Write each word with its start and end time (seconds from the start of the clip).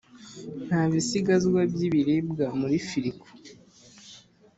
nta 0.65 0.81
bisigazwa 0.91 1.59
byibiribwa 1.71 2.45
muri 2.59 2.77
firigo. 2.87 3.25